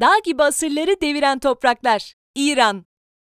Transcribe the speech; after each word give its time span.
Dağ 0.00 0.18
gibi 0.24 0.42
asırları 0.42 1.00
deviren 1.00 1.38
topraklar. 1.38 2.14
İran. 2.34 2.84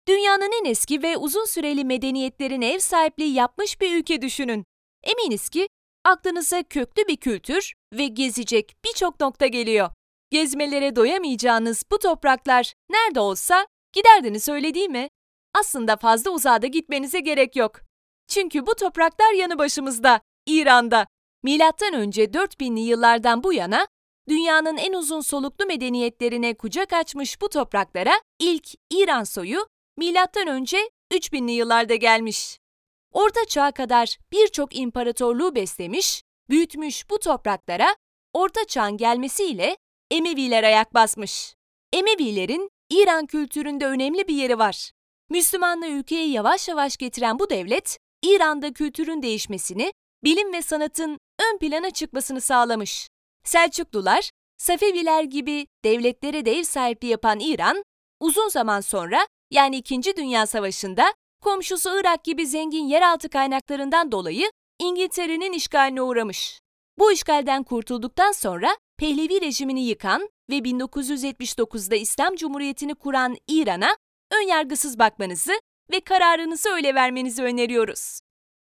Dünyanın 0.09 0.61
en 0.61 0.71
eski 0.71 1.03
ve 1.03 1.17
uzun 1.17 1.45
süreli 1.45 1.85
medeniyetlerine 1.85 2.73
ev 2.73 2.79
sahipliği 2.79 3.35
yapmış 3.35 3.81
bir 3.81 3.97
ülke 3.97 4.23
düşünün. 4.23 4.65
Eminiz 5.03 5.49
ki 5.49 5.69
aklınıza 6.05 6.63
köklü 6.63 7.09
bir 7.09 7.17
kültür 7.17 7.73
ve 7.93 8.07
gezecek 8.07 8.77
birçok 8.85 9.21
nokta 9.21 9.47
geliyor. 9.47 9.91
Gezmelere 10.31 10.97
doyamayacağınız 10.97 11.85
bu 11.91 11.99
topraklar 11.99 12.73
nerede 12.91 13.21
olsa 13.21 13.67
giderdiniz 13.93 14.49
öyle 14.49 14.75
değil 14.75 14.91
mi? 14.91 15.09
Aslında 15.55 15.97
fazla 15.97 16.31
uzağa 16.31 16.63
da 16.63 16.67
gitmenize 16.67 17.21
gerek 17.21 17.57
yok. 17.57 17.81
Çünkü 18.29 18.67
bu 18.67 18.75
topraklar 18.75 19.33
yanı 19.33 19.59
başımızda, 19.59 20.21
İran'da. 20.47 21.07
Milattan 21.43 21.95
önce 21.95 22.25
4000'li 22.25 22.81
yıllardan 22.81 23.43
bu 23.43 23.53
yana 23.53 23.87
dünyanın 24.29 24.77
en 24.77 24.93
uzun 24.93 25.21
soluklu 25.21 25.67
medeniyetlerine 25.67 26.55
kucak 26.55 26.93
açmış 26.93 27.41
bu 27.41 27.49
topraklara 27.49 28.13
ilk 28.39 28.69
İran 28.91 29.25
soyu 29.25 29.67
önce 30.47 30.91
3000'li 31.13 31.53
yıllarda 31.53 31.95
gelmiş. 31.95 32.59
Orta 33.13 33.45
Çağ'a 33.45 33.73
kadar 33.73 34.19
birçok 34.33 34.77
imparatorluğu 34.77 35.55
beslemiş, 35.55 36.23
büyütmüş 36.51 37.11
bu 37.11 37.19
topraklara 37.19 37.97
Orta 38.33 38.65
Çağ'ın 38.65 38.97
gelmesiyle 38.97 39.77
Emeviler 40.11 40.65
ayak 40.65 40.95
basmış. 40.95 41.55
Emevilerin 41.93 42.71
İran 42.91 43.27
kültüründe 43.27 43.87
önemli 43.87 44.29
bir 44.29 44.35
yeri 44.35 44.59
var. 44.59 44.91
Müslümanlığı 45.31 45.89
ülkeye 45.89 46.29
yavaş 46.29 46.69
yavaş 46.69 46.97
getiren 46.97 47.39
bu 47.39 47.51
devlet, 47.51 47.99
İran'da 48.23 48.73
kültürün 48.73 49.23
değişmesini, 49.23 49.93
bilim 50.25 50.53
ve 50.53 50.63
sanatın 50.63 51.19
ön 51.41 51.59
plana 51.59 51.91
çıkmasını 51.91 52.41
sağlamış. 52.41 53.08
Selçuklular, 53.49 54.31
Safeviler 54.59 55.23
gibi 55.23 55.67
devletlere 55.85 56.45
de 56.45 56.53
ev 56.53 56.63
sahipliği 56.63 57.09
yapan 57.09 57.41
İran, 57.41 57.83
uzun 58.21 58.49
zaman 58.49 58.81
sonra 58.81 59.27
yani 59.51 59.77
İkinci 59.77 60.17
Dünya 60.17 60.47
Savaşı'nda 60.47 61.15
komşusu 61.43 62.01
Irak 62.01 62.25
gibi 62.25 62.47
zengin 62.47 62.85
yeraltı 62.85 63.29
kaynaklarından 63.29 64.13
dolayı 64.13 64.51
İngiltere'nin 64.79 65.53
işgaline 65.53 66.03
uğramış. 66.03 66.61
Bu 66.99 67.13
işgalden 67.13 67.63
kurtulduktan 67.63 68.33
sonra 68.33 68.77
Pehlevi 68.99 69.41
rejimini 69.41 69.87
yıkan 69.87 70.29
ve 70.51 70.59
1979'da 70.59 71.97
İslam 71.97 72.37
Cumhuriyeti'ni 72.37 72.95
kuran 72.95 73.37
İran'a 73.49 73.97
önyargısız 74.33 74.99
bakmanızı 74.99 75.61
ve 75.91 76.01
kararınızı 76.01 76.69
öyle 76.69 76.95
vermenizi 76.95 77.43
öneriyoruz. 77.43 78.21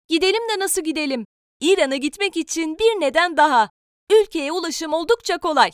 Gidelim 0.07 0.49
de 0.55 0.59
nasıl 0.59 0.81
gidelim? 0.81 1.25
İran'a 1.61 1.95
gitmek 1.95 2.37
için 2.37 2.79
bir 2.79 3.01
neden 3.01 3.37
daha. 3.37 3.69
Ülkeye 4.11 4.51
ulaşım 4.51 4.93
oldukça 4.93 5.37
kolay. 5.37 5.71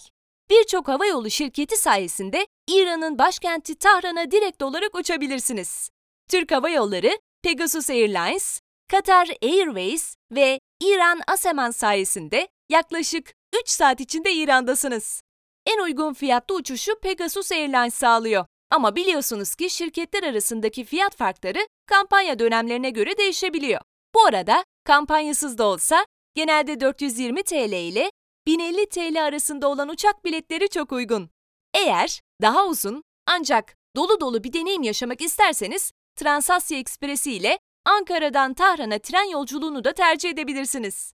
Birçok 0.49 0.87
havayolu 0.87 1.29
şirketi 1.29 1.77
sayesinde 1.77 2.47
İran'ın 2.69 3.17
başkenti 3.17 3.75
Tahran'a 3.75 4.31
direkt 4.31 4.61
olarak 4.63 4.95
uçabilirsiniz. 4.95 5.89
Türk 6.29 6.51
Hava 6.51 6.69
Yolları, 6.69 7.19
Pegasus 7.43 7.89
Airlines, 7.89 8.61
Qatar 8.91 9.29
Airways 9.43 10.15
ve 10.31 10.59
İran 10.83 11.21
Aseman 11.27 11.71
sayesinde 11.71 12.47
yaklaşık 12.69 13.33
3 13.61 13.69
saat 13.69 13.99
içinde 14.01 14.33
İran'dasınız. 14.33 15.21
En 15.65 15.83
uygun 15.83 16.13
fiyatlı 16.13 16.55
uçuşu 16.55 16.99
Pegasus 16.99 17.51
Airlines 17.51 17.93
sağlıyor. 17.93 18.45
Ama 18.69 18.95
biliyorsunuz 18.95 19.55
ki 19.55 19.69
şirketler 19.69 20.23
arasındaki 20.23 20.85
fiyat 20.85 21.15
farkları 21.15 21.67
kampanya 21.85 22.39
dönemlerine 22.39 22.89
göre 22.89 23.17
değişebiliyor. 23.17 23.81
Bu 24.15 24.25
arada 24.25 24.63
kampanyasız 24.83 25.57
da 25.57 25.63
olsa 25.65 26.05
genelde 26.35 26.79
420 26.79 27.43
TL 27.43 27.73
ile 27.73 28.11
1050 28.47 28.89
TL 28.89 29.25
arasında 29.25 29.67
olan 29.67 29.89
uçak 29.89 30.25
biletleri 30.25 30.69
çok 30.69 30.91
uygun. 30.91 31.29
Eğer 31.73 32.21
daha 32.41 32.67
uzun 32.67 33.03
ancak 33.25 33.77
dolu 33.95 34.21
dolu 34.21 34.43
bir 34.43 34.53
deneyim 34.53 34.83
yaşamak 34.83 35.21
isterseniz 35.21 35.91
Transasya 36.15 36.77
Ekspresi 36.77 37.31
ile 37.33 37.59
Ankara'dan 37.85 38.53
Tahran'a 38.53 38.99
tren 38.99 39.31
yolculuğunu 39.31 39.83
da 39.83 39.93
tercih 39.93 40.29
edebilirsiniz. 40.29 41.13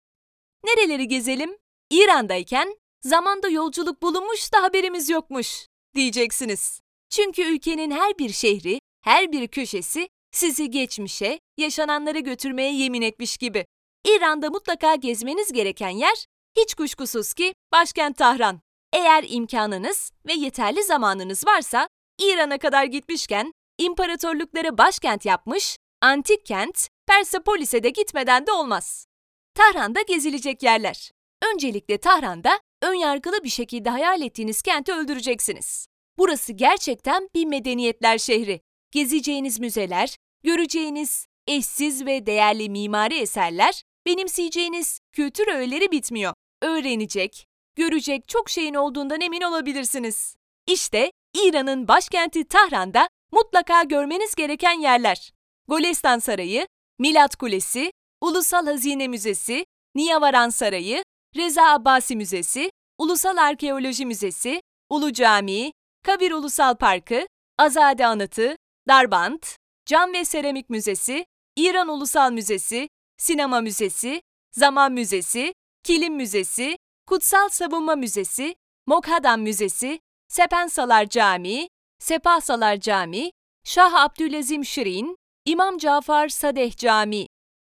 Nereleri 0.65 1.07
gezelim? 1.07 1.57
İran'dayken 1.91 2.77
zamanda 3.01 3.49
yolculuk 3.49 4.01
bulunmuş 4.01 4.53
da 4.53 4.63
haberimiz 4.63 5.09
yokmuş 5.09 5.67
diyeceksiniz. 5.95 6.81
Çünkü 7.09 7.41
ülkenin 7.41 7.91
her 7.91 8.17
bir 8.19 8.29
şehri, 8.29 8.79
her 9.01 9.31
bir 9.31 9.47
köşesi 9.47 10.09
sizi 10.31 10.69
geçmişe, 10.69 11.39
yaşananlara 11.57 12.19
götürmeye 12.19 12.73
yemin 12.73 13.01
etmiş 13.01 13.38
gibi. 13.38 13.65
İran'da 14.05 14.49
mutlaka 14.49 14.95
gezmeniz 14.95 15.51
gereken 15.51 15.89
yer 15.89 16.25
hiç 16.57 16.73
kuşkusuz 16.73 17.34
ki 17.34 17.53
başkent 17.72 18.18
Tahran. 18.18 18.62
Eğer 18.94 19.25
imkanınız 19.28 20.12
ve 20.28 20.34
yeterli 20.34 20.84
zamanınız 20.84 21.47
varsa 21.47 21.90
İran'a 22.22 22.57
kadar 22.57 22.85
gitmişken 22.85 23.51
imparatorlukları 23.78 24.78
başkent 24.78 25.25
yapmış, 25.25 25.78
antik 26.01 26.45
kent 26.45 26.88
Persepolis'e 27.07 27.84
de 27.84 27.90
gitmeden 27.90 28.47
de 28.47 28.51
olmaz. 28.51 29.06
Tahran'da 29.53 30.01
gezilecek 30.01 30.63
yerler. 30.63 31.12
Öncelikle 31.53 31.97
Tahran'da 31.97 32.59
önyargılı 32.81 33.44
bir 33.44 33.50
şekilde 33.50 33.89
hayal 33.89 34.22
ettiğiniz 34.22 34.62
kenti 34.62 34.94
öldüreceksiniz. 34.94 35.88
Burası 36.18 36.53
gerçekten 36.53 37.29
bir 37.35 37.45
medeniyetler 37.45 38.18
şehri. 38.18 38.62
Gezeceğiniz 38.91 39.59
müzeler, 39.59 40.16
göreceğiniz 40.44 41.28
eşsiz 41.47 42.06
ve 42.06 42.25
değerli 42.25 42.69
mimari 42.69 43.19
eserler, 43.19 43.81
benimseyeceğiniz 44.06 45.00
kültür 45.13 45.47
öğeleri 45.47 45.91
bitmiyor. 45.91 46.34
Öğrenecek, 46.62 47.47
görecek 47.75 48.28
çok 48.28 48.50
şeyin 48.50 48.73
olduğundan 48.73 49.22
emin 49.22 49.41
olabilirsiniz. 49.41 50.35
İşte 50.68 51.12
İran'ın 51.34 51.88
başkenti 51.88 52.47
Tahran'da 52.47 53.09
mutlaka 53.31 53.84
görmeniz 53.84 54.35
gereken 54.35 54.79
yerler. 54.79 55.34
Golestan 55.68 56.19
Sarayı, 56.19 56.68
Milat 57.00 57.35
Kulesi, 57.35 57.91
Ulusal 58.22 58.66
Hazine 58.66 59.07
Müzesi, 59.07 59.66
Niyavaran 59.95 60.50
Sarayı, 60.50 61.03
Reza 61.35 61.63
Abbasi 61.63 62.16
Müzesi, 62.16 62.72
Ulusal 62.97 63.38
Arkeoloji 63.38 64.06
Müzesi, 64.06 64.62
Ulu 64.89 65.13
Camii, 65.13 65.72
Kabir 66.03 66.31
Ulusal 66.31 66.75
Parkı, 66.75 67.28
Azade 67.57 68.06
Anıtı, 68.06 68.56
Darbant, 68.88 69.56
Cam 69.85 70.13
ve 70.13 70.25
Seramik 70.25 70.69
Müzesi, 70.69 71.25
İran 71.56 71.88
Ulusal 71.88 72.31
Müzesi, 72.31 72.89
Sinema 73.18 73.62
Müzesi, 73.62 74.22
Zaman 74.51 74.91
Müzesi, 74.91 75.53
Kilim 75.87 76.15
Müzesi, 76.15 76.77
Kutsal 77.05 77.49
Savunma 77.49 77.95
Müzesi, 77.95 78.55
Mokhadam 78.87 79.41
Müzesi, 79.41 79.99
Sepensalar 80.27 81.09
Camii, 81.09 81.69
Sepahsalar 81.99 82.77
Camii, 82.79 83.31
Şah 83.63 83.93
Abdülazim 83.93 84.65
Şirin, 84.65 85.17
İmam 85.45 85.77
Cafer 85.77 86.29
Sadeh 86.29 86.77
Camii. 86.77 87.27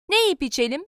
Ne 0.10 0.18
yiyip 0.24 0.44
içelim? 0.44 0.86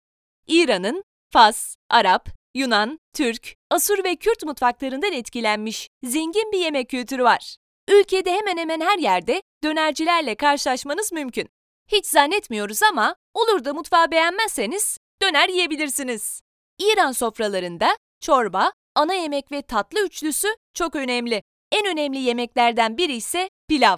İran'ın 0.46 1.04
Fas, 1.32 1.76
Arap, 1.90 2.28
Yunan, 2.54 2.98
Türk, 3.12 3.54
Asur 3.70 4.04
ve 4.04 4.16
Kürt 4.16 4.44
mutfaklarından 4.44 5.12
etkilenmiş 5.12 5.88
zengin 6.02 6.52
bir 6.52 6.58
yemek 6.58 6.90
kültürü 6.90 7.24
var. 7.24 7.56
Ülkede 7.88 8.32
hemen 8.32 8.56
hemen 8.56 8.80
her 8.80 8.98
yerde 8.98 9.42
dönercilerle 9.62 10.34
karşılaşmanız 10.34 11.12
mümkün. 11.12 11.48
Hiç 11.92 12.06
zannetmiyoruz 12.06 12.82
ama 12.82 13.16
olur 13.34 13.64
da 13.64 13.74
mutfağı 13.74 14.10
beğenmezseniz 14.10 14.98
döner 15.22 15.48
yiyebilirsiniz. 15.48 16.44
İran 16.78 17.12
sofralarında 17.12 17.96
çorba, 18.20 18.72
ana 18.94 19.14
yemek 19.14 19.52
ve 19.52 19.62
tatlı 19.62 20.06
üçlüsü 20.06 20.48
çok 20.74 20.96
önemli. 20.96 21.42
En 21.72 21.86
önemli 21.86 22.18
yemeklerden 22.18 22.98
biri 22.98 23.12
ise 23.12 23.50
pilav. 23.68 23.96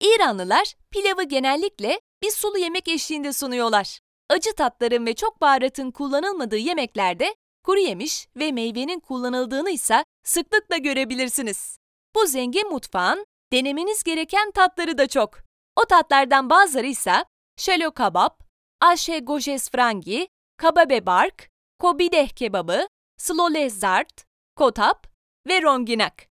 İranlılar 0.00 0.74
pilavı 0.90 1.22
genellikle 1.22 2.00
bir 2.22 2.30
sulu 2.30 2.58
yemek 2.58 2.88
eşliğinde 2.88 3.32
sunuyorlar. 3.32 4.00
Acı 4.28 4.54
tatların 4.54 5.06
ve 5.06 5.14
çok 5.14 5.40
baharatın 5.40 5.90
kullanılmadığı 5.90 6.56
yemeklerde 6.56 7.34
kuru 7.64 7.78
yemiş 7.78 8.28
ve 8.36 8.52
meyvenin 8.52 9.00
kullanıldığını 9.00 9.70
ise 9.70 10.04
sıklıkla 10.24 10.76
görebilirsiniz. 10.76 11.78
Bu 12.14 12.26
zengin 12.26 12.70
mutfağın 12.70 13.24
denemeniz 13.52 14.02
gereken 14.02 14.50
tatları 14.50 14.98
da 14.98 15.06
çok. 15.06 15.38
O 15.76 15.84
tatlardan 15.84 16.50
bazıları 16.50 16.86
ise 16.86 17.24
şelo 17.56 17.92
kabap, 17.92 18.42
aşe 18.80 19.18
gojes 19.18 19.70
frangi, 19.70 20.28
kababe 20.56 21.06
bark, 21.06 21.49
kobideh 21.80 22.28
kebabı, 22.28 22.88
slole 23.16 23.70
zart, 23.70 24.24
kotap 24.56 25.06
ve 25.48 25.62
ronginak. 25.62 26.26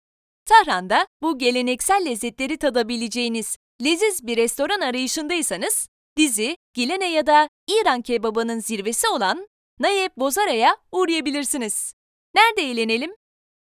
Tahran'da 0.46 1.08
bu 1.22 1.38
geleneksel 1.38 2.06
lezzetleri 2.06 2.58
tadabileceğiniz 2.58 3.58
leziz 3.84 4.28
bir 4.28 4.38
restoran 4.38 4.82
arayışındaysanız, 4.82 5.88
dizi, 6.18 6.58
Gilene 6.74 7.12
ya 7.12 7.28
da 7.28 7.50
İran 7.68 8.02
kebabının 8.02 8.60
zirvesi 8.60 9.08
olan 9.08 9.48
Nayeb 9.80 10.12
Bozara'ya 10.18 10.78
uğrayabilirsiniz. 10.92 11.94
Nerede 12.36 12.62
eğlenelim? 12.62 13.16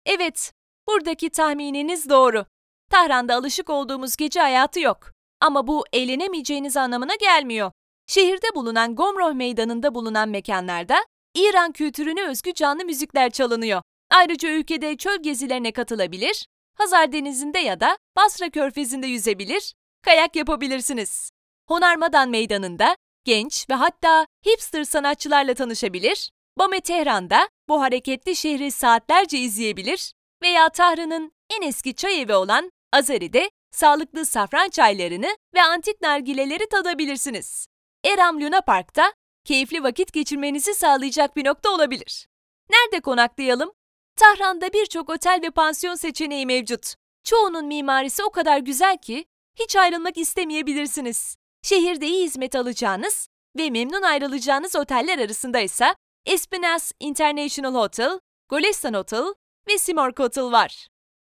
Evet, 0.06 0.54
buradaki 0.88 1.30
tahmininiz 1.30 2.10
doğru. 2.10 2.46
Tahran'da 2.92 3.36
alışık 3.36 3.70
olduğumuz 3.70 4.16
gece 4.16 4.40
hayatı 4.40 4.80
yok. 4.80 5.12
Ama 5.42 5.68
bu 5.68 5.84
eğlenemeyeceğiniz 5.94 6.78
anlamına 6.78 7.16
gelmiyor. 7.16 7.72
Şehirde 8.08 8.56
bulunan 8.56 8.96
Gomroh 8.96 9.34
Meydanı'nda 9.34 9.96
bulunan 9.96 10.30
mekanlarda 10.30 11.06
İran 11.38 11.72
kültürüne 11.72 12.28
özgü 12.28 12.54
canlı 12.54 12.86
müzikler 12.86 13.30
çalınıyor. 13.30 13.82
Ayrıca 14.12 14.50
ülkede 14.50 14.98
çöl 14.98 15.24
gezilerine 15.24 15.72
katılabilir, 15.72 16.48
Hazar 16.76 17.12
Denizi'nde 17.12 17.60
ya 17.60 17.80
da 17.80 17.98
Basra 18.16 18.50
Körfezi'nde 18.50 19.08
yüzebilir, 19.08 19.74
kayak 20.02 20.36
yapabilirsiniz. 20.36 21.32
Honarmadan 21.68 22.30
Meydanı'nda 22.30 22.96
genç 23.26 23.70
ve 23.70 23.74
hatta 23.74 24.28
hipster 24.46 24.84
sanatçılarla 24.84 25.54
tanışabilir, 25.54 26.32
Bame 26.58 26.82
Tehran'da 26.82 27.50
bu 27.70 27.82
hareketli 27.82 28.36
şehri 28.36 28.72
saatlerce 28.72 29.38
izleyebilir 29.38 30.12
veya 30.42 30.70
Tahran'ın 30.70 31.32
en 31.58 31.68
eski 31.68 31.96
çay 31.96 32.22
evi 32.22 32.34
olan 32.34 32.72
Azari'de 32.94 33.52
sağlıklı 33.72 34.26
safran 34.26 34.70
çaylarını 34.70 35.38
ve 35.54 35.62
antik 35.62 36.02
nargileleri 36.02 36.70
tadabilirsiniz. 36.70 37.68
Eram 38.06 38.42
Luna 38.42 38.62
Park'ta 38.62 39.14
keyifli 39.48 39.84
vakit 39.84 40.14
geçirmenizi 40.14 40.74
sağlayacak 40.74 41.36
bir 41.36 41.46
nokta 41.46 41.70
olabilir. 41.70 42.28
Nerede 42.70 43.02
konaklayalım? 43.02 43.72
Tahran'da 44.16 44.74
birçok 44.74 45.10
otel 45.10 45.40
ve 45.44 45.50
pansiyon 45.50 45.96
seçeneği 45.96 46.46
mevcut. 46.46 46.94
Çoğunun 47.24 47.66
mimarisi 47.66 48.24
o 48.24 48.30
kadar 48.30 48.58
güzel 48.58 48.98
ki 48.98 49.26
hiç 49.60 49.76
ayrılmak 49.76 50.18
istemeyebilirsiniz. 50.18 51.38
Şehirde 51.64 52.08
iyi 52.08 52.24
hizmet 52.24 52.56
alacağınız 52.56 53.28
ve 53.58 53.70
memnun 53.70 54.02
ayrılacağınız 54.02 54.76
oteller 54.76 55.20
arasında 55.20 55.60
ise 55.60 55.96
Espinas 56.26 56.92
International 57.00 57.76
Hotel, 57.76 58.20
Golestan 58.50 58.94
Hotel 58.94 59.34
ve 59.68 59.78
Simorg 59.78 60.20
Hotel 60.20 60.52
var. 60.52 60.88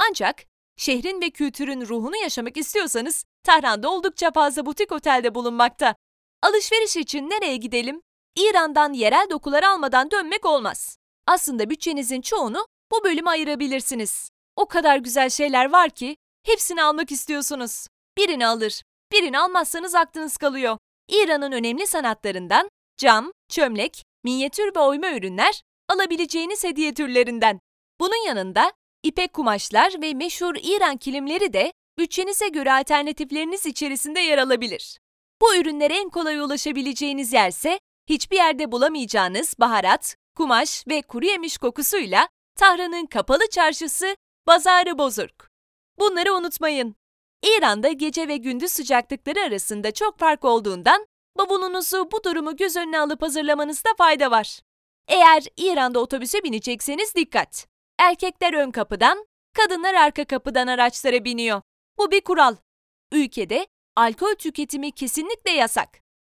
Ancak 0.10 0.44
şehrin 0.78 1.22
ve 1.22 1.30
kültürün 1.30 1.86
ruhunu 1.86 2.18
yaşamak 2.18 2.58
istiyorsanız 2.58 3.26
Tahran'da 3.44 3.90
oldukça 3.90 4.32
fazla 4.32 4.66
butik 4.66 4.92
otelde 4.92 5.36
bulunmakta. 5.36 5.96
Alışveriş 6.44 6.98
için 6.98 7.30
nereye 7.30 7.58
gidelim? 7.58 8.02
İran'dan 8.36 8.94
yerel 8.94 9.28
dokular 9.30 9.64
almadan 9.64 10.12
dönmek 10.12 10.46
olmaz. 10.46 10.98
Aslında 11.28 11.70
bütçenizin 11.70 12.22
çoğunu 12.22 12.68
bu 12.92 13.04
bölüme 13.04 13.30
ayırabilirsiniz. 13.30 14.30
O 14.56 14.66
kadar 14.66 14.98
güzel 14.98 15.30
şeyler 15.30 15.72
var 15.72 15.90
ki 15.90 16.18
hepsini 16.46 16.84
almak 16.84 17.12
istiyorsunuz. 17.12 17.88
Birini 18.18 18.48
alır, 18.48 18.82
birini 19.12 19.40
almazsanız 19.40 19.96
aklınız 19.96 20.38
kalıyor. 20.38 20.78
İran'ın 21.10 21.52
önemli 21.52 21.88
sanatlarından 21.88 22.70
cam, 22.98 23.32
çömlek, 23.50 24.04
minyatür 24.24 24.76
ve 24.76 24.80
oyma 24.80 25.12
ürünler 25.12 25.62
alabileceğiniz 25.90 26.64
hediye 26.64 26.94
türlerinden. 26.94 27.60
Bunun 28.00 28.28
yanında 28.28 28.72
ipek 29.04 29.34
kumaşlar 29.34 30.02
ve 30.02 30.14
meşhur 30.14 30.56
İran 30.64 30.98
kilimleri 30.98 31.54
de 31.54 31.74
bütçenize 31.98 32.48
göre 32.48 32.74
alternatifleriniz 32.74 33.66
içerisinde 33.66 34.20
yer 34.20 34.38
alabilir. 34.38 34.98
Bu 35.44 35.56
ürünlere 35.56 35.98
en 35.98 36.10
kolay 36.10 36.40
ulaşabileceğiniz 36.40 37.34
yerse 37.34 37.80
hiçbir 38.10 38.36
yerde 38.36 38.72
bulamayacağınız 38.72 39.56
baharat, 39.60 40.16
kumaş 40.36 40.88
ve 40.88 41.02
kuru 41.02 41.26
yemiş 41.26 41.58
kokusuyla 41.58 42.28
Tahran'ın 42.58 43.06
kapalı 43.06 43.50
çarşısı 43.52 44.16
Bazarı 44.48 44.98
Bozurg. 44.98 45.44
Bunları 46.00 46.34
unutmayın. 46.34 46.96
İran'da 47.44 47.92
gece 47.92 48.28
ve 48.28 48.38
gündüz 48.38 48.72
sıcaklıkları 48.72 49.40
arasında 49.42 49.92
çok 49.92 50.20
fark 50.20 50.46
olduğundan 50.46 51.06
bavulunuzu 51.38 52.12
bu 52.12 52.24
durumu 52.24 52.58
göz 52.58 52.76
önüne 52.76 53.00
alıp 53.00 53.22
hazırlamanızda 53.22 53.90
fayda 53.98 54.32
var. 54.32 54.60
Eğer 55.08 55.44
İran'da 55.58 56.00
otobüse 56.00 56.44
binecekseniz 56.44 57.16
dikkat. 57.16 57.68
Erkekler 58.00 58.54
ön 58.54 58.72
kapıdan, 58.72 59.26
kadınlar 59.54 59.94
arka 59.94 60.26
kapıdan 60.26 60.68
araçlara 60.68 61.24
biniyor. 61.24 61.62
Bu 61.98 62.12
bir 62.12 62.22
kural. 62.22 62.56
Ülkede 63.12 63.68
alkol 63.96 64.36
tüketimi 64.36 64.92
kesinlikle 64.92 65.52
yasak. 65.52 65.90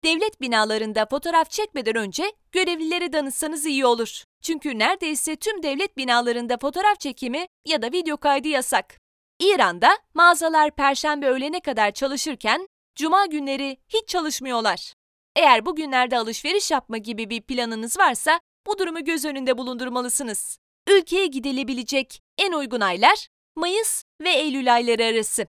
Devlet 0.03 0.41
binalarında 0.41 1.05
fotoğraf 1.05 1.49
çekmeden 1.49 1.95
önce 1.95 2.31
görevlilere 2.51 3.13
danışsanız 3.13 3.65
iyi 3.65 3.85
olur. 3.85 4.23
Çünkü 4.41 4.79
neredeyse 4.79 5.35
tüm 5.35 5.63
devlet 5.63 5.97
binalarında 5.97 6.57
fotoğraf 6.57 6.99
çekimi 6.99 7.47
ya 7.65 7.81
da 7.81 7.91
video 7.91 8.17
kaydı 8.17 8.47
yasak. 8.47 8.99
İran'da 9.39 9.97
mağazalar 10.13 10.75
perşembe 10.75 11.27
öğlene 11.27 11.59
kadar 11.59 11.91
çalışırken 11.91 12.67
cuma 12.95 13.25
günleri 13.25 13.77
hiç 13.89 14.07
çalışmıyorlar. 14.07 14.93
Eğer 15.35 15.65
bu 15.65 15.75
günlerde 15.75 16.17
alışveriş 16.17 16.71
yapma 16.71 16.97
gibi 16.97 17.29
bir 17.29 17.41
planınız 17.41 17.99
varsa 17.99 18.39
bu 18.67 18.79
durumu 18.79 19.05
göz 19.05 19.25
önünde 19.25 19.57
bulundurmalısınız. 19.57 20.57
Ülkeye 20.89 21.25
gidilebilecek 21.25 22.21
en 22.37 22.51
uygun 22.51 22.81
aylar 22.81 23.27
Mayıs 23.55 24.03
ve 24.21 24.29
Eylül 24.29 24.73
ayları 24.73 25.03
arası. 25.05 25.47